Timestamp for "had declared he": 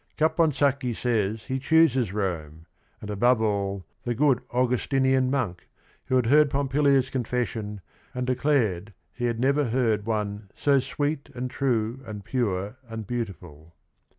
8.27-9.25